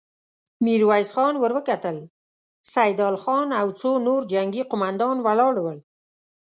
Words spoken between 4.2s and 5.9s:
جنګي قوماندان ولاړ ول.